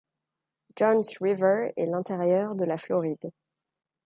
Johns 0.75 1.07
River 1.21 1.73
et 1.77 1.85
l'intérieur 1.85 2.55
de 2.55 2.65
la 2.65 2.79
Floride. 2.79 3.31